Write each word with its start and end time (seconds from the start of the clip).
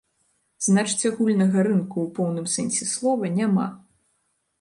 Значыць, 0.67 1.09
агульнага 1.09 1.65
рынку 1.67 1.97
ў 2.05 2.13
поўным 2.15 2.47
сэнсе 2.55 2.87
слова 2.95 3.31
няма. 3.37 3.67